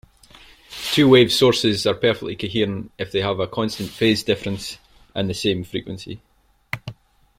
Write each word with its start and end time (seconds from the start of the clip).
Two-wave 0.93 1.31
sources 1.31 1.85
are 1.85 1.93
perfectly 1.93 2.35
coherent 2.35 2.91
if 2.97 3.11
they 3.11 3.21
have 3.21 3.39
a 3.39 3.45
constant 3.45 3.91
phase 3.91 4.23
difference 4.23 4.79
and 5.13 5.29
the 5.29 5.35
same 5.35 5.63
frequency. 5.63 6.19